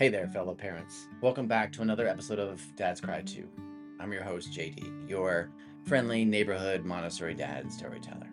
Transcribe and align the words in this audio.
Hey 0.00 0.08
there, 0.08 0.28
fellow 0.28 0.54
parents. 0.54 1.08
Welcome 1.20 1.46
back 1.46 1.70
to 1.72 1.82
another 1.82 2.08
episode 2.08 2.38
of 2.38 2.64
Dad's 2.74 3.02
Cry 3.02 3.20
2. 3.20 3.46
I'm 4.00 4.14
your 4.14 4.22
host, 4.22 4.50
JD, 4.50 5.06
your 5.06 5.50
friendly 5.84 6.24
neighborhood 6.24 6.86
Montessori 6.86 7.34
dad 7.34 7.64
and 7.64 7.70
storyteller. 7.70 8.30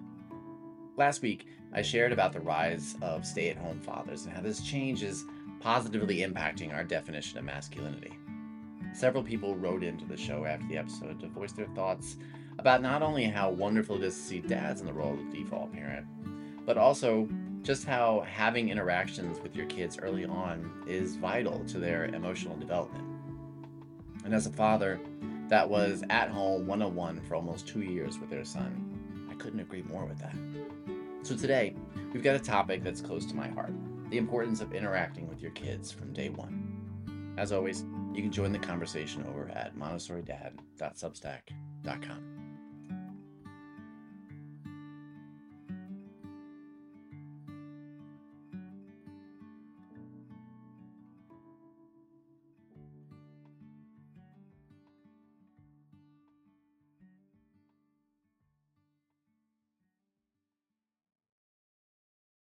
Last 0.96 1.22
week, 1.22 1.46
I 1.74 1.82
shared 1.82 2.14
about 2.14 2.32
the 2.32 2.40
rise 2.40 2.96
of 3.02 3.26
stay 3.26 3.50
at 3.50 3.58
home 3.58 3.82
fathers 3.82 4.24
and 4.24 4.34
how 4.34 4.40
this 4.40 4.62
change 4.62 5.04
is 5.04 5.26
positively 5.60 6.20
impacting 6.20 6.73
our 6.73 6.86
definition 6.86 7.38
of 7.38 7.43
masculinity. 7.43 8.13
Several 8.93 9.21
people 9.21 9.57
wrote 9.57 9.84
into 9.84 10.05
the 10.05 10.15
show 10.15 10.45
after 10.45 10.65
the 10.70 10.77
episode 10.77 11.20
to 11.20 11.27
voice 11.27 11.52
their 11.52 11.68
thoughts 11.75 12.15
about 12.59 12.81
not 12.81 13.02
only 13.02 13.25
how 13.25 13.49
wonderful 13.49 13.97
it 13.97 14.04
is 14.04 14.15
to 14.15 14.21
see 14.21 14.39
dads 14.39 14.79
in 14.79 14.88
the 14.88 14.93
role 14.93 15.15
of 15.15 15.34
default 15.34 15.73
parent, 15.73 16.05
but 16.65 16.77
also 16.77 17.27
just 17.68 17.86
how 17.86 18.21
having 18.21 18.70
interactions 18.70 19.41
with 19.41 19.54
your 19.54 19.65
kids 19.65 19.99
early 20.02 20.23
on 20.23 20.71
is 20.88 21.17
vital 21.17 21.66
to 21.66 21.79
their 21.79 22.05
emotional 22.05 22.55
development. 22.55 23.03
And 24.23 24.34
as 24.34 24.48
a 24.48 24.52
father 24.52 25.02
that 25.49 25.70
was 25.70 26.02
at 26.09 26.30
home 26.30 26.66
one 26.66 26.81
on 26.81 26.95
one 26.95 27.20
for 27.27 27.35
almost 27.35 27.67
two 27.67 27.81
years 27.81 28.20
with 28.20 28.30
their 28.30 28.45
son, 28.45 29.27
I 29.30 29.34
couldn't 29.34 29.59
agree 29.59 29.81
more 29.81 30.05
with 30.05 30.17
that. 30.20 30.34
So 31.23 31.35
today, 31.35 31.75
we've 32.13 32.23
got 32.23 32.38
a 32.38 32.39
topic 32.39 32.85
that's 32.85 33.02
close 33.02 33.25
to 33.25 33.35
my 33.35 33.49
heart 33.49 33.73
the 34.09 34.17
importance 34.17 34.61
of 34.61 34.72
interacting 34.72 35.27
with 35.27 35.41
your 35.41 35.52
kids 35.52 35.91
from 35.91 36.13
day 36.13 36.30
one. 36.30 37.34
As 37.38 37.52
always, 37.52 37.84
you 38.13 38.22
can 38.22 38.31
join 38.31 38.53
the 38.53 38.59
conversation 38.59 39.25
over 39.27 39.49
at 39.49 39.75
montessoridad.substack.com. 39.75 42.37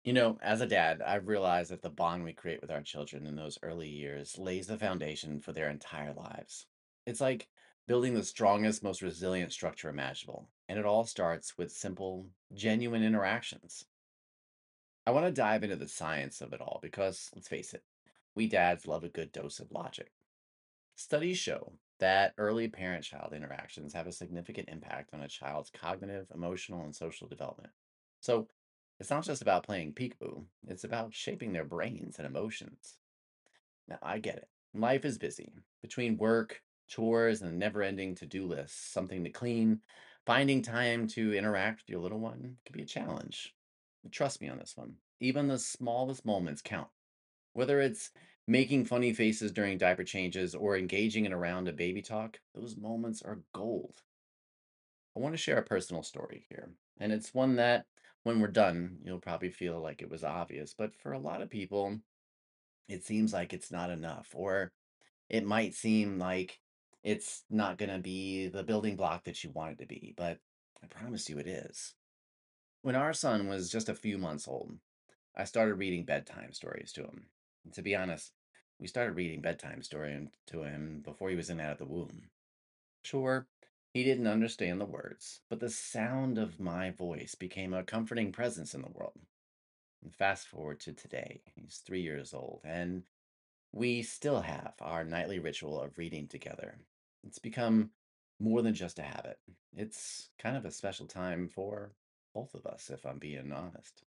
You 0.03 0.11
know, 0.11 0.37
as 0.41 0.59
a 0.59 0.67
dad, 0.67 1.01
I've 1.01 1.29
realized 1.29 1.71
that 1.71 1.81
the 1.81 1.89
bond 1.89 2.25
we 2.25 2.33
create 2.33 2.59
with 2.59 2.69
our 2.71 2.81
children 2.81 3.25
in 3.25 3.37
those 3.37 3.57
early 3.63 3.87
years 3.87 4.37
lays 4.37 4.67
the 4.67 4.77
foundation 4.77 5.39
for 5.39 5.53
their 5.53 5.69
entire 5.69 6.13
lives. 6.13 6.67
It's 7.05 7.21
like 7.21 7.47
building 7.87 8.13
the 8.13 8.23
strongest, 8.23 8.83
most 8.83 9.01
resilient 9.01 9.53
structure 9.53 9.87
imaginable, 9.87 10.49
and 10.67 10.77
it 10.77 10.85
all 10.85 11.05
starts 11.05 11.57
with 11.57 11.71
simple, 11.71 12.27
genuine 12.53 13.01
interactions. 13.01 13.85
I 15.07 15.11
want 15.11 15.25
to 15.25 15.31
dive 15.31 15.63
into 15.63 15.77
the 15.77 15.87
science 15.87 16.41
of 16.41 16.51
it 16.51 16.59
all 16.59 16.79
because, 16.81 17.29
let's 17.33 17.47
face 17.47 17.73
it, 17.73 17.83
we 18.35 18.47
dads 18.47 18.85
love 18.85 19.05
a 19.05 19.09
good 19.09 19.31
dose 19.31 19.61
of 19.61 19.71
logic. 19.71 20.11
Studies 20.95 21.38
show 21.38 21.73
that 21.99 22.33
early 22.38 22.67
parent 22.67 23.05
child 23.05 23.31
interactions 23.31 23.93
have 23.93 24.07
a 24.07 24.11
significant 24.11 24.67
impact 24.67 25.13
on 25.13 25.21
a 25.21 25.29
child's 25.29 25.69
cognitive, 25.69 26.27
emotional, 26.33 26.83
and 26.83 26.93
social 26.93 27.27
development. 27.27 27.71
So, 28.19 28.47
it's 28.99 29.09
not 29.09 29.23
just 29.23 29.41
about 29.41 29.66
playing 29.66 29.94
peekaboo, 29.94 30.45
it's 30.67 30.83
about 30.83 31.13
shaping 31.13 31.53
their 31.53 31.66
brains 31.66 32.17
and 32.17 32.27
emotions. 32.27 32.97
Now, 33.88 33.97
I 34.02 34.19
get 34.19 34.38
it. 34.38 34.47
Life 34.73 35.05
is 35.05 35.17
busy. 35.17 35.52
Between 35.81 36.17
work, 36.17 36.61
chores, 36.88 37.41
and 37.41 37.59
never 37.59 37.81
ending 37.81 38.16
to 38.16 38.25
do 38.25 38.45
lists, 38.45 38.91
something 38.91 39.23
to 39.23 39.30
clean, 39.30 39.81
finding 40.25 40.61
time 40.61 41.08
to 41.09 41.33
interact 41.33 41.81
with 41.81 41.89
your 41.89 42.00
little 42.00 42.19
one 42.19 42.58
can 42.66 42.75
be 42.75 42.83
a 42.83 42.85
challenge. 42.85 43.53
But 44.03 44.11
trust 44.11 44.41
me 44.41 44.50
on 44.50 44.58
this 44.58 44.73
one. 44.75 44.95
Even 45.19 45.47
the 45.47 45.59
smallest 45.59 46.25
moments 46.25 46.61
count. 46.61 46.88
Whether 47.53 47.81
it's 47.81 48.11
making 48.47 48.85
funny 48.85 49.13
faces 49.13 49.52
during 49.52 49.78
diaper 49.78 50.03
changes 50.03 50.55
or 50.55 50.78
engaging 50.78 51.25
in 51.25 51.33
a 51.33 51.38
round 51.38 51.67
of 51.67 51.75
baby 51.75 52.02
talk, 52.02 52.39
those 52.55 52.75
moments 52.75 53.22
are 53.22 53.44
gold. 53.53 54.02
I 55.16 55.19
want 55.19 55.33
to 55.33 55.38
share 55.38 55.57
a 55.57 55.63
personal 55.63 56.03
story 56.03 56.46
here, 56.50 56.72
and 57.00 57.12
it's 57.12 57.34
one 57.34 57.56
that, 57.57 57.85
when 58.23 58.39
we're 58.39 58.47
done, 58.47 58.97
you'll 59.03 59.19
probably 59.19 59.50
feel 59.50 59.79
like 59.81 60.01
it 60.01 60.09
was 60.09 60.23
obvious. 60.23 60.73
But 60.78 60.95
for 60.95 61.13
a 61.13 61.19
lot 61.19 61.41
of 61.41 61.50
people, 61.50 62.00
it 62.88 63.03
seems 63.03 63.34
like 63.34 63.53
it's 63.53 63.72
not 63.72 63.89
enough, 63.89 64.29
or 64.34 64.72
it 65.29 65.45
might 65.45 65.73
seem 65.73 66.19
like 66.19 66.59
it's 67.03 67.44
not 67.50 67.78
going 67.78 67.91
to 67.91 68.00
be 68.00 68.47
the 68.47 68.63
building 68.63 68.95
block 68.95 69.25
that 69.25 69.44
you 69.44 69.51
want 69.51 69.73
it 69.73 69.79
to 69.79 69.85
be. 69.85 70.13
But 70.16 70.39
I 70.84 70.88
promise 70.88 71.29
you 71.29 71.38
it 71.38 71.47
is. 71.47 71.94
When 72.81 72.95
our 72.95 73.13
son 73.13 73.47
was 73.47 73.69
just 73.69 73.89
a 73.89 73.95
few 73.95 74.17
months 74.17 74.47
old, 74.47 74.78
I 75.35 75.45
started 75.45 75.75
reading 75.75 76.05
bedtime 76.05 76.53
stories 76.53 76.91
to 76.94 77.01
him. 77.01 77.28
And 77.63 77.73
to 77.73 77.81
be 77.81 77.95
honest, 77.95 78.31
we 78.79 78.88
started 78.88 79.16
reading 79.16 79.41
bedtime 79.41 79.81
story 79.81 80.28
to 80.47 80.63
him 80.63 81.01
before 81.03 81.29
he 81.29 81.35
was 81.35 81.50
in 81.50 81.59
and 81.59 81.67
out 81.67 81.73
of 81.73 81.78
the 81.79 81.94
womb. 81.94 82.29
Sure, 83.03 83.47
he 83.93 84.03
didn't 84.03 84.27
understand 84.27 84.81
the 84.81 84.85
words, 84.85 85.41
but 85.49 85.59
the 85.59 85.69
sound 85.69 86.37
of 86.39 86.59
my 86.59 86.89
voice 86.89 87.35
became 87.35 87.73
a 87.73 87.83
comforting 87.83 88.31
presence 88.31 88.73
in 88.73 88.81
the 88.81 88.89
world. 88.89 89.19
And 90.01 90.13
fast 90.13 90.47
forward 90.47 90.79
to 90.81 90.93
today, 90.93 91.41
he's 91.55 91.77
three 91.85 92.01
years 92.01 92.33
old, 92.33 92.61
and 92.65 93.03
we 93.71 94.01
still 94.01 94.41
have 94.41 94.73
our 94.81 95.03
nightly 95.03 95.39
ritual 95.39 95.79
of 95.79 95.97
reading 95.97 96.27
together. 96.27 96.79
It's 97.23 97.39
become 97.39 97.91
more 98.39 98.61
than 98.61 98.73
just 98.73 98.99
a 98.99 99.03
habit, 99.03 99.37
it's 99.75 100.29
kind 100.39 100.57
of 100.57 100.65
a 100.65 100.71
special 100.71 101.05
time 101.05 101.47
for 101.47 101.93
both 102.33 102.53
of 102.55 102.65
us, 102.65 102.89
if 102.89 103.05
I'm 103.05 103.19
being 103.19 103.53
honest. 103.53 104.03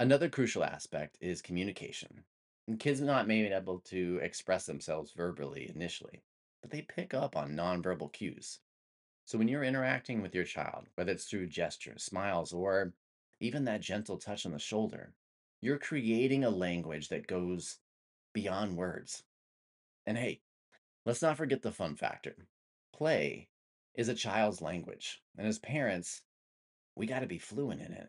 Another 0.00 0.28
crucial 0.28 0.64
aspect 0.64 1.18
is 1.20 1.42
communication. 1.42 2.24
And 2.66 2.80
kids 2.80 3.00
are 3.02 3.06
not 3.06 3.28
maybe 3.28 3.48
able 3.48 3.80
to 3.80 4.20
express 4.22 4.64
themselves 4.66 5.12
verbally 5.12 5.70
initially, 5.74 6.22
but 6.64 6.70
they 6.70 6.80
pick 6.80 7.12
up 7.12 7.36
on 7.36 7.54
nonverbal 7.54 8.10
cues. 8.10 8.60
So 9.26 9.36
when 9.36 9.48
you're 9.48 9.64
interacting 9.64 10.22
with 10.22 10.34
your 10.34 10.44
child, 10.44 10.86
whether 10.94 11.12
it's 11.12 11.26
through 11.26 11.48
gestures, 11.48 12.02
smiles, 12.02 12.54
or 12.54 12.94
even 13.38 13.66
that 13.66 13.82
gentle 13.82 14.16
touch 14.16 14.46
on 14.46 14.52
the 14.52 14.58
shoulder, 14.58 15.12
you're 15.60 15.76
creating 15.76 16.42
a 16.42 16.48
language 16.48 17.10
that 17.10 17.26
goes 17.26 17.80
beyond 18.32 18.78
words. 18.78 19.24
And 20.06 20.16
hey, 20.16 20.40
let's 21.04 21.20
not 21.20 21.36
forget 21.36 21.60
the 21.60 21.70
fun 21.70 21.96
factor. 21.96 22.34
Play 22.94 23.50
is 23.94 24.08
a 24.08 24.14
child's 24.14 24.62
language. 24.62 25.20
And 25.36 25.46
as 25.46 25.58
parents, 25.58 26.22
we 26.96 27.04
got 27.04 27.20
to 27.20 27.26
be 27.26 27.38
fluent 27.38 27.82
in 27.82 27.92
it. 27.92 28.08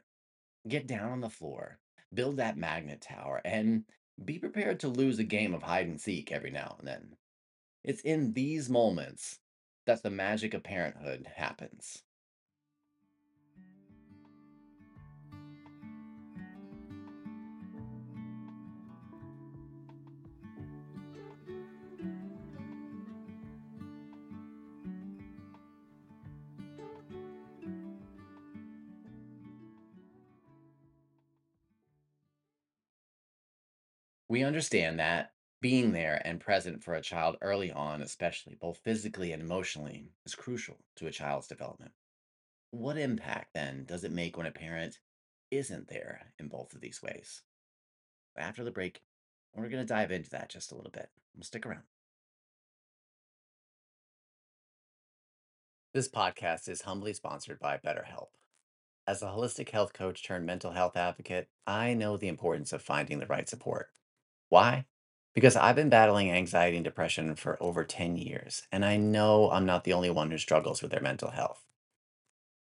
Get 0.66 0.88
down 0.88 1.12
on 1.12 1.20
the 1.20 1.30
floor, 1.30 1.78
build 2.14 2.38
that 2.38 2.56
magnet 2.56 3.02
tower, 3.02 3.42
and 3.44 3.84
be 4.24 4.40
prepared 4.40 4.80
to 4.80 4.88
lose 4.88 5.20
a 5.20 5.26
game 5.26 5.54
of 5.54 5.64
hide 5.64 5.88
and 5.88 6.00
seek 6.00 6.32
every 6.32 6.52
now 6.52 6.78
and 6.80 6.88
then. 6.88 7.18
It's 7.86 8.02
in 8.02 8.34
these 8.34 8.68
moments 8.68 9.38
that 9.86 10.02
the 10.02 10.10
magic 10.10 10.56
of 10.56 10.64
parenthood 10.64 11.28
happens. 11.36 12.02
We 34.28 34.42
understand 34.42 34.98
that 34.98 35.35
being 35.66 35.94
there 35.94 36.22
and 36.24 36.40
present 36.40 36.84
for 36.84 36.94
a 36.94 37.02
child 37.02 37.38
early 37.42 37.72
on, 37.72 38.00
especially 38.04 38.54
both 38.54 38.78
physically 38.84 39.32
and 39.32 39.42
emotionally, 39.42 40.12
is 40.24 40.36
crucial 40.36 40.78
to 40.96 41.08
a 41.08 41.12
child's 41.12 41.48
development. 41.48 41.92
What 42.70 43.00
impact 43.00 43.56
then 43.56 43.84
does 43.88 44.04
it 44.04 44.12
make 44.12 44.38
when 44.38 44.46
a 44.46 44.52
parent 44.52 45.00
isn't 45.50 45.88
there 45.88 46.22
in 46.38 46.50
both 46.50 46.76
of 46.76 46.82
these 46.82 47.02
ways? 47.02 47.42
After 48.38 48.64
the 48.64 48.70
break, 48.70 49.02
we're 49.56 49.70
going 49.70 49.82
to 49.82 49.92
dive 49.92 50.12
into 50.12 50.30
that 50.30 50.52
just 50.52 50.72
a 50.72 50.76
little 50.76 50.92
bit. 50.92 51.10
We'll 51.36 51.44
Stick 51.44 51.66
around. 51.66 51.82
This 55.96 56.08
podcast 56.08 56.70
is 56.70 56.84
humbly 56.84 57.14
sponsored 57.14 57.60
by 57.60 57.80
BetterHelp. 57.84 58.28
As 59.08 59.24
a 59.24 59.30
holistic 59.30 59.72
health 59.72 59.94
coach 59.94 60.24
turned 60.24 60.46
mental 60.46 60.74
health 60.74 60.96
advocate, 60.96 61.50
I 61.66 61.96
know 61.96 62.18
the 62.18 62.28
importance 62.28 62.72
of 62.72 62.84
finding 62.84 63.18
the 63.18 63.26
right 63.26 63.50
support. 63.50 63.90
Why? 64.50 64.86
Because 65.36 65.56
I've 65.58 65.76
been 65.76 65.90
battling 65.90 66.32
anxiety 66.32 66.78
and 66.78 66.84
depression 66.84 67.36
for 67.36 67.62
over 67.62 67.84
10 67.84 68.18
years, 68.18 68.64
and 68.72 68.86
I 68.86 68.98
know 68.98 69.52
I'm 69.52 69.66
not 69.66 69.84
the 69.84 69.94
only 69.94 70.10
one 70.10 70.32
who 70.32 70.38
struggles 70.40 70.82
with 70.82 70.92
their 70.92 71.02
mental 71.02 71.30
health. 71.32 71.64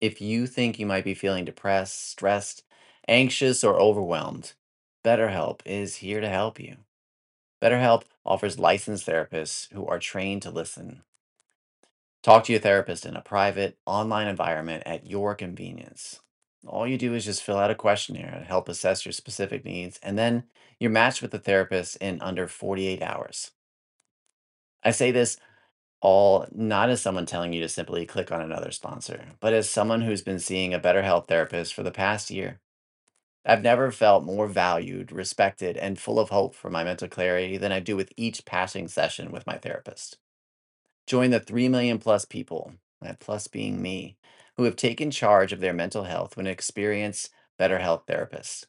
If 0.01 0.21
you 0.21 0.45
think 0.45 0.77
you 0.77 0.85
might 0.85 1.05
be 1.05 1.15
feeling 1.15 1.45
depressed, 1.45 2.09
stressed, 2.09 2.63
anxious, 3.07 3.63
or 3.63 3.79
overwhelmed, 3.79 4.53
BetterHelp 5.03 5.61
is 5.65 5.97
here 5.97 6.21
to 6.21 6.29
help 6.29 6.59
you. 6.59 6.77
BetterHelp 7.61 8.03
offers 8.25 8.59
licensed 8.59 9.07
therapists 9.07 9.71
who 9.73 9.87
are 9.87 9.97
trained 9.97 10.43
to 10.43 10.51
listen. 10.51 11.03
Talk 12.21 12.43
to 12.43 12.53
your 12.53 12.61
therapist 12.61 13.05
in 13.05 13.15
a 13.15 13.21
private, 13.21 13.77
online 13.85 14.27
environment 14.27 14.83
at 14.85 15.07
your 15.07 15.35
convenience. 15.35 16.19
All 16.67 16.87
you 16.87 16.97
do 16.97 17.13
is 17.13 17.25
just 17.25 17.43
fill 17.43 17.57
out 17.57 17.71
a 17.71 17.75
questionnaire 17.75 18.31
to 18.39 18.45
help 18.45 18.69
assess 18.69 19.05
your 19.05 19.13
specific 19.13 19.65
needs, 19.65 19.99
and 20.03 20.17
then 20.17 20.43
you're 20.79 20.91
matched 20.91 21.21
with 21.21 21.33
a 21.33 21.39
therapist 21.39 21.95
in 21.97 22.21
under 22.21 22.47
48 22.47 23.01
hours. 23.01 23.51
I 24.83 24.91
say 24.91 25.11
this 25.11 25.37
all 25.99 26.45
not 26.51 26.89
as 26.89 27.01
someone 27.01 27.25
telling 27.25 27.53
you 27.53 27.61
to 27.61 27.69
simply 27.69 28.05
click 28.05 28.31
on 28.31 28.41
another 28.41 28.71
sponsor, 28.71 29.33
but 29.39 29.53
as 29.53 29.69
someone 29.69 30.01
who's 30.01 30.21
been 30.21 30.39
seeing 30.39 30.73
a 30.73 30.79
BetterHelp 30.79 31.27
therapist 31.27 31.73
for 31.73 31.83
the 31.83 31.91
past 31.91 32.29
year. 32.29 32.59
I've 33.45 33.63
never 33.63 33.91
felt 33.91 34.25
more 34.25 34.47
valued, 34.47 35.11
respected, 35.11 35.77
and 35.77 35.97
full 35.97 36.19
of 36.19 36.29
hope 36.29 36.53
for 36.53 36.69
my 36.69 36.83
mental 36.83 37.07
clarity 37.07 37.57
than 37.57 37.71
I 37.71 37.79
do 37.79 37.95
with 37.95 38.11
each 38.17 38.43
passing 38.43 38.89
session 38.89 39.31
with 39.31 39.47
my 39.47 39.57
therapist. 39.57 40.17
Join 41.07 41.31
the 41.31 41.39
3 41.39 41.69
million 41.69 41.97
plus 41.97 42.25
people, 42.25 42.73
that 43.01 43.19
plus 43.19 43.47
being 43.47 43.81
me, 43.81 44.17
who 44.57 44.63
have 44.63 44.75
taken 44.75 45.11
charge 45.11 45.53
of 45.53 45.59
their 45.59 45.73
mental 45.73 46.03
health 46.03 46.35
when 46.35 46.47
experience 46.47 47.29
BetterHelp 47.59 48.07
therapists. 48.07 48.65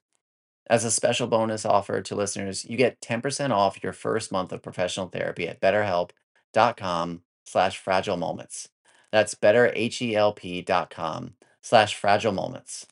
As 0.70 0.84
a 0.84 0.90
special 0.90 1.26
bonus 1.26 1.64
offer 1.64 2.02
to 2.02 2.14
listeners, 2.14 2.66
you 2.66 2.76
get 2.76 3.00
10% 3.00 3.50
off 3.50 3.82
your 3.82 3.94
first 3.94 4.30
month 4.30 4.52
of 4.52 4.62
professional 4.62 5.08
therapy 5.08 5.48
at 5.48 5.60
betterhelp.com 5.60 7.22
slash 7.46 7.78
fragile 7.78 8.18
moments. 8.18 8.68
That's 9.10 9.34
betterhelp.com 9.34 11.34
slash 11.62 11.94
fragile 11.94 12.32
moments. 12.32 12.86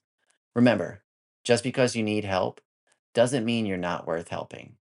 Remember, 0.54 1.02
just 1.44 1.62
because 1.62 1.94
you 1.94 2.02
need 2.02 2.24
help 2.24 2.62
doesn't 3.14 3.44
mean 3.44 3.66
you're 3.66 3.76
not 3.76 4.06
worth 4.06 4.28
helping. 4.28 4.75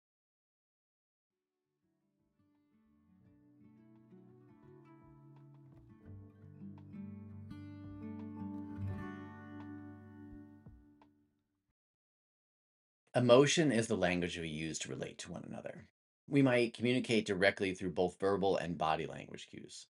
Emotion 13.18 13.72
is 13.72 13.88
the 13.88 13.96
language 13.96 14.38
we 14.38 14.50
use 14.50 14.78
to 14.78 14.90
relate 14.90 15.18
to 15.18 15.32
one 15.32 15.46
another. 15.48 15.88
We 16.28 16.42
might 16.42 16.74
communicate 16.74 17.26
directly 17.26 17.74
through 17.74 17.92
both 17.92 18.20
verbal 18.20 18.58
and 18.58 18.78
body 18.78 19.06
language 19.06 19.48
cues, 19.50 19.88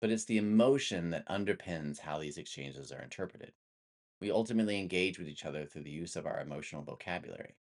but 0.00 0.08
it's 0.08 0.24
the 0.24 0.38
emotion 0.38 1.10
that 1.10 1.28
underpins 1.28 1.98
how 1.98 2.18
these 2.18 2.38
exchanges 2.38 2.90
are 2.90 3.02
interpreted. 3.02 3.52
We 4.22 4.30
ultimately 4.30 4.78
engage 4.78 5.18
with 5.18 5.28
each 5.28 5.44
other 5.44 5.66
through 5.66 5.82
the 5.82 5.90
use 5.90 6.16
of 6.16 6.24
our 6.24 6.40
emotional 6.40 6.80
vocabulary. 6.80 7.56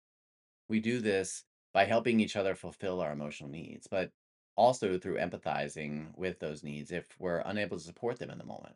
We 0.69 0.81
do 0.81 0.99
this 0.99 1.45
by 1.73 1.85
helping 1.85 2.19
each 2.19 2.35
other 2.35 2.57
fulfill 2.57 3.01
our 3.01 3.13
emotional 3.13 3.49
needs, 3.49 3.87
but 3.87 4.11
also 4.57 4.99
through 4.99 5.19
empathizing 5.19 6.19
with 6.19 6.41
those 6.41 6.65
needs 6.65 6.91
if 6.91 7.07
we're 7.21 7.45
unable 7.47 7.77
to 7.77 7.85
support 7.85 8.19
them 8.19 8.31
in 8.31 8.39
the 8.39 8.45
moment. 8.45 8.75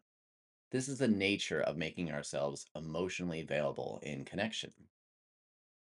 This 0.71 0.89
is 0.89 0.99
the 0.99 1.09
nature 1.09 1.61
of 1.61 1.77
making 1.77 2.13
ourselves 2.13 2.67
emotionally 2.77 3.41
available 3.41 3.99
in 4.05 4.25
connection. 4.25 4.71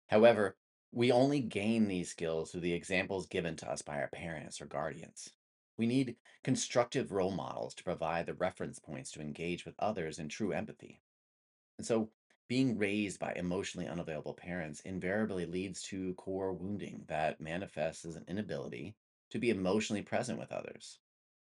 However, 0.09 0.57
we 0.91 1.13
only 1.13 1.41
gain 1.41 1.87
these 1.87 2.11
skills 2.11 2.51
through 2.51 2.63
the 2.63 2.73
examples 2.73 3.27
given 3.27 3.57
to 3.57 3.71
us 3.71 3.83
by 3.83 4.01
our 4.01 4.09
parents 4.09 4.61
or 4.61 4.67
guardians. 4.67 5.31
We 5.77 5.87
need 5.87 6.17
constructive 6.43 7.13
role 7.13 7.31
models 7.31 7.75
to 7.75 7.85
provide 7.85 8.27
the 8.27 8.35
reference 8.35 8.79
points 8.79 9.13
to 9.13 9.21
engage 9.21 9.65
with 9.65 9.75
others 9.79 10.19
in 10.19 10.29
true 10.29 10.53
empathy. 10.53 11.03
And 11.77 11.87
so, 11.87 12.11
being 12.49 12.79
raised 12.79 13.21
by 13.21 13.35
emotionally 13.35 13.87
unavailable 13.87 14.33
parents 14.33 14.81
invariably 14.81 15.45
leads 15.45 15.83
to 15.83 16.15
core 16.15 16.53
wounding 16.55 17.05
that 17.09 17.41
manifests 17.41 18.07
as 18.07 18.17
an 18.17 18.25
inability 18.27 18.97
to 19.31 19.39
be 19.39 19.51
emotionally 19.51 20.03
present 20.03 20.39
with 20.39 20.51
others. 20.51 20.99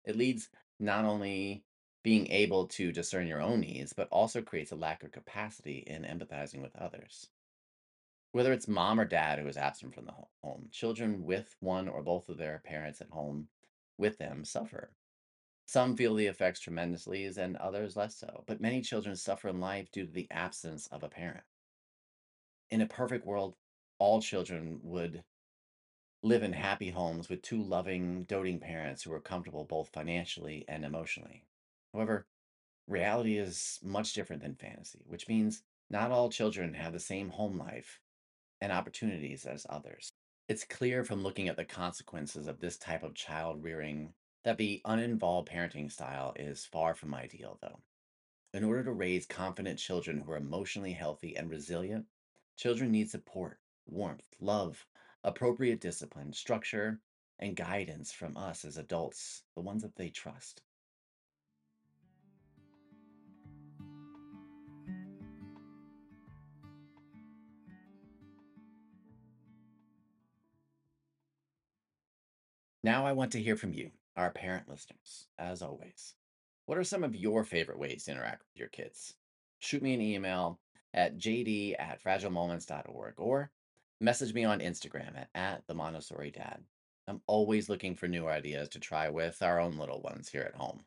It 0.04 0.16
leads 0.16 0.50
not 0.80 1.04
only 1.04 1.64
being 2.02 2.26
able 2.32 2.66
to 2.68 2.90
discern 2.90 3.28
your 3.28 3.40
own 3.40 3.60
needs, 3.60 3.92
but 3.92 4.08
also 4.08 4.42
creates 4.42 4.72
a 4.72 4.76
lack 4.76 5.04
of 5.04 5.12
capacity 5.12 5.78
in 5.86 6.02
empathizing 6.02 6.60
with 6.60 6.74
others. 6.74 7.30
Whether 8.32 8.52
it's 8.52 8.68
mom 8.68 9.00
or 9.00 9.04
dad 9.04 9.38
who 9.38 9.48
is 9.48 9.56
absent 9.56 9.94
from 9.94 10.06
the 10.06 10.12
ho- 10.12 10.28
home, 10.42 10.68
children 10.70 11.24
with 11.24 11.56
one 11.60 11.88
or 11.88 12.02
both 12.02 12.28
of 12.28 12.38
their 12.38 12.62
parents 12.64 13.00
at 13.00 13.10
home 13.10 13.48
with 13.98 14.18
them 14.18 14.44
suffer. 14.44 14.92
Some 15.66 15.96
feel 15.96 16.14
the 16.14 16.26
effects 16.26 16.60
tremendously, 16.60 17.24
and 17.24 17.56
others 17.56 17.96
less 17.96 18.16
so. 18.16 18.44
But 18.46 18.60
many 18.60 18.82
children 18.82 19.16
suffer 19.16 19.48
in 19.48 19.60
life 19.60 19.90
due 19.90 20.06
to 20.06 20.12
the 20.12 20.28
absence 20.30 20.86
of 20.88 21.02
a 21.02 21.08
parent. 21.08 21.44
In 22.70 22.80
a 22.80 22.86
perfect 22.86 23.26
world, 23.26 23.56
all 23.98 24.20
children 24.22 24.80
would 24.82 25.24
live 26.22 26.42
in 26.42 26.52
happy 26.52 26.90
homes 26.90 27.28
with 27.28 27.42
two 27.42 27.62
loving, 27.62 28.24
doting 28.24 28.60
parents 28.60 29.02
who 29.02 29.12
are 29.12 29.20
comfortable 29.20 29.64
both 29.64 29.88
financially 29.88 30.64
and 30.68 30.84
emotionally. 30.84 31.44
However, 31.92 32.26
reality 32.86 33.38
is 33.38 33.78
much 33.82 34.12
different 34.12 34.42
than 34.42 34.54
fantasy, 34.54 35.04
which 35.06 35.28
means 35.28 35.62
not 35.88 36.10
all 36.10 36.30
children 36.30 36.74
have 36.74 36.92
the 36.92 37.00
same 37.00 37.30
home 37.30 37.58
life 37.58 38.00
and 38.60 38.72
opportunities 38.72 39.46
as 39.46 39.66
others. 39.68 40.12
It's 40.48 40.64
clear 40.64 41.04
from 41.04 41.22
looking 41.22 41.48
at 41.48 41.56
the 41.56 41.64
consequences 41.64 42.46
of 42.46 42.60
this 42.60 42.76
type 42.76 43.02
of 43.02 43.14
child 43.14 43.62
rearing 43.62 44.14
that 44.44 44.58
the 44.58 44.80
uninvolved 44.84 45.48
parenting 45.48 45.92
style 45.92 46.32
is 46.36 46.64
far 46.64 46.94
from 46.94 47.14
ideal, 47.14 47.58
though. 47.62 47.80
In 48.52 48.64
order 48.64 48.82
to 48.84 48.92
raise 48.92 49.26
confident 49.26 49.78
children 49.78 50.20
who 50.20 50.32
are 50.32 50.36
emotionally 50.36 50.92
healthy 50.92 51.36
and 51.36 51.48
resilient, 51.48 52.06
children 52.56 52.90
need 52.90 53.08
support, 53.08 53.60
warmth, 53.86 54.34
love, 54.40 54.86
appropriate 55.22 55.80
discipline, 55.80 56.32
structure, 56.32 57.00
and 57.38 57.54
guidance 57.54 58.12
from 58.12 58.36
us 58.36 58.64
as 58.64 58.76
adults, 58.76 59.44
the 59.54 59.62
ones 59.62 59.82
that 59.82 59.94
they 59.96 60.10
trust. 60.10 60.62
Now, 72.82 73.04
I 73.04 73.12
want 73.12 73.32
to 73.32 73.42
hear 73.42 73.56
from 73.56 73.74
you, 73.74 73.90
our 74.16 74.30
parent 74.30 74.68
listeners, 74.68 75.26
as 75.38 75.60
always. 75.60 76.14
What 76.64 76.78
are 76.78 76.84
some 76.84 77.04
of 77.04 77.14
your 77.14 77.44
favorite 77.44 77.78
ways 77.78 78.04
to 78.04 78.12
interact 78.12 78.42
with 78.42 78.58
your 78.58 78.68
kids? 78.68 79.14
Shoot 79.58 79.82
me 79.82 79.92
an 79.92 80.00
email 80.00 80.58
at 80.94 81.18
jd 81.18 81.74
at 81.78 82.02
fragilemoments.org 82.02 83.14
or 83.18 83.50
message 84.00 84.32
me 84.32 84.44
on 84.44 84.60
Instagram 84.60 85.14
at, 85.14 85.28
at 85.34 85.66
the 85.66 85.74
Montessori 85.74 86.30
Dad. 86.30 86.62
I'm 87.06 87.20
always 87.26 87.68
looking 87.68 87.96
for 87.96 88.08
new 88.08 88.28
ideas 88.28 88.70
to 88.70 88.80
try 88.80 89.10
with 89.10 89.42
our 89.42 89.60
own 89.60 89.76
little 89.76 90.00
ones 90.00 90.30
here 90.30 90.42
at 90.42 90.54
home. 90.54 90.80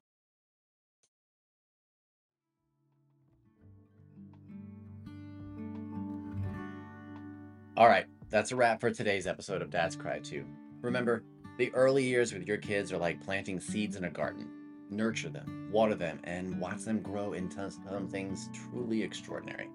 All 7.77 7.87
right, 7.87 8.05
that's 8.29 8.51
a 8.51 8.55
wrap 8.55 8.79
for 8.79 8.89
today's 8.89 9.27
episode 9.27 9.61
of 9.61 9.69
Dad's 9.69 9.95
Cry 9.95 10.19
2. 10.19 10.43
Remember, 10.81 11.23
the 11.57 11.73
early 11.73 12.03
years 12.03 12.33
with 12.33 12.47
your 12.47 12.57
kids 12.57 12.91
are 12.91 12.97
like 12.97 13.23
planting 13.23 13.59
seeds 13.59 13.95
in 13.95 14.05
a 14.05 14.09
garden. 14.09 14.49
Nurture 14.89 15.29
them, 15.29 15.69
water 15.71 15.93
them, 15.95 16.19
and 16.23 16.59
watch 16.59 16.81
them 16.81 17.01
grow 17.01 17.33
into 17.33 17.69
some 17.71 18.07
things 18.07 18.49
truly 18.53 19.03
extraordinary. 19.03 19.69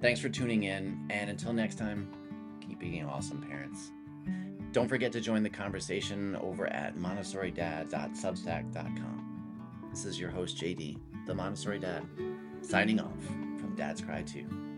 Thanks 0.00 0.20
for 0.20 0.28
tuning 0.28 0.64
in, 0.64 1.06
and 1.10 1.30
until 1.30 1.52
next 1.52 1.76
time, 1.76 2.08
keep 2.60 2.78
being 2.78 3.04
awesome 3.04 3.42
parents. 3.42 3.90
Don't 4.72 4.88
forget 4.88 5.12
to 5.12 5.20
join 5.20 5.42
the 5.42 5.50
conversation 5.50 6.36
over 6.36 6.66
at 6.68 6.96
montessoridad.substack.com. 6.96 9.26
This 9.90 10.04
is 10.04 10.20
your 10.20 10.30
host, 10.30 10.56
JD, 10.56 10.98
the 11.26 11.34
Montessori 11.34 11.80
Dad, 11.80 12.06
signing 12.62 13.00
off 13.00 13.20
from 13.58 13.74
Dad's 13.76 14.00
Cry 14.00 14.22
2. 14.22 14.69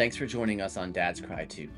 Thanks 0.00 0.16
for 0.16 0.24
joining 0.24 0.62
us 0.62 0.78
on 0.78 0.92
Dad's 0.92 1.20
Cry 1.20 1.44
2. 1.44 1.68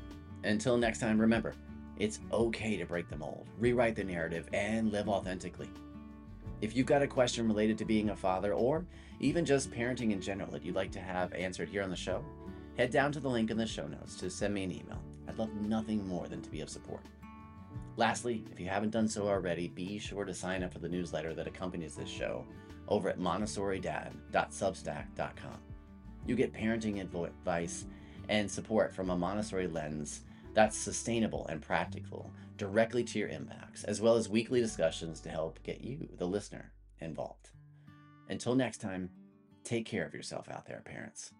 Until 0.45 0.77
next 0.77 0.99
time, 0.99 1.19
remember, 1.19 1.55
it's 1.99 2.21
okay 2.31 2.77
to 2.77 2.85
break 2.85 3.09
the 3.09 3.17
mold, 3.17 3.45
rewrite 3.59 3.97
the 3.97 4.03
narrative, 4.05 4.47
and 4.53 4.93
live 4.93 5.09
authentically. 5.09 5.69
If 6.61 6.73
you've 6.73 6.85
got 6.85 7.01
a 7.01 7.07
question 7.07 7.49
related 7.49 7.77
to 7.79 7.83
being 7.83 8.11
a 8.11 8.15
father 8.15 8.53
or 8.53 8.85
even 9.19 9.43
just 9.43 9.71
parenting 9.71 10.13
in 10.13 10.21
general 10.21 10.49
that 10.51 10.63
you'd 10.63 10.73
like 10.73 10.93
to 10.93 11.01
have 11.01 11.33
answered 11.33 11.67
here 11.67 11.83
on 11.83 11.89
the 11.89 11.97
show, 11.97 12.23
head 12.77 12.91
down 12.91 13.11
to 13.11 13.19
the 13.19 13.27
link 13.27 13.51
in 13.51 13.57
the 13.57 13.67
show 13.67 13.87
notes 13.87 14.15
to 14.15 14.29
send 14.29 14.53
me 14.53 14.63
an 14.63 14.71
email. 14.71 15.03
I'd 15.27 15.37
love 15.37 15.53
nothing 15.55 16.07
more 16.07 16.29
than 16.29 16.41
to 16.43 16.49
be 16.49 16.61
of 16.61 16.69
support. 16.69 17.03
Lastly, 17.97 18.45
if 18.53 18.57
you 18.57 18.69
haven't 18.69 18.91
done 18.91 19.09
so 19.09 19.27
already, 19.27 19.67
be 19.67 19.99
sure 19.99 20.23
to 20.23 20.33
sign 20.33 20.63
up 20.63 20.71
for 20.71 20.79
the 20.79 20.87
newsletter 20.87 21.33
that 21.33 21.45
accompanies 21.45 21.97
this 21.97 22.07
show 22.07 22.45
over 22.87 23.09
at 23.09 23.19
montessoridad.substack.com. 23.19 25.59
You 26.25 26.37
get 26.37 26.53
parenting 26.53 27.01
advice 27.01 27.83
and 28.29 28.49
support 28.49 28.93
from 28.93 29.09
a 29.09 29.17
Montessori 29.17 29.67
lens 29.67 30.21
that's 30.53 30.77
sustainable 30.77 31.47
and 31.47 31.61
practical 31.61 32.31
directly 32.57 33.03
to 33.03 33.19
your 33.19 33.29
inbox, 33.29 33.83
as 33.85 33.99
well 34.01 34.15
as 34.15 34.29
weekly 34.29 34.61
discussions 34.61 35.19
to 35.21 35.29
help 35.29 35.61
get 35.63 35.81
you, 35.81 36.07
the 36.17 36.27
listener, 36.27 36.71
involved. 36.99 37.49
Until 38.29 38.55
next 38.55 38.77
time, 38.77 39.09
take 39.63 39.85
care 39.85 40.05
of 40.05 40.13
yourself 40.13 40.49
out 40.49 40.65
there, 40.65 40.81
parents. 40.85 41.33